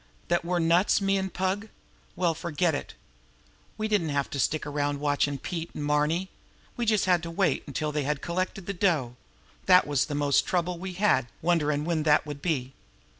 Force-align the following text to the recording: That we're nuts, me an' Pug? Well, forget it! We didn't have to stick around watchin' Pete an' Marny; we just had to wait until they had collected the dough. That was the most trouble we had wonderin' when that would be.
That 0.29 0.43
we're 0.43 0.57
nuts, 0.57 0.99
me 0.99 1.15
an' 1.19 1.29
Pug? 1.29 1.69
Well, 2.15 2.33
forget 2.33 2.73
it! 2.73 2.95
We 3.77 3.87
didn't 3.87 4.09
have 4.09 4.31
to 4.31 4.39
stick 4.39 4.65
around 4.65 4.99
watchin' 4.99 5.37
Pete 5.37 5.69
an' 5.75 5.83
Marny; 5.83 6.31
we 6.75 6.87
just 6.87 7.05
had 7.05 7.21
to 7.21 7.29
wait 7.29 7.61
until 7.67 7.91
they 7.91 8.01
had 8.01 8.19
collected 8.19 8.65
the 8.65 8.73
dough. 8.73 9.15
That 9.67 9.85
was 9.85 10.05
the 10.07 10.15
most 10.15 10.47
trouble 10.47 10.79
we 10.79 10.93
had 10.93 11.27
wonderin' 11.43 11.85
when 11.85 12.01
that 12.01 12.25
would 12.25 12.41
be. 12.41 12.73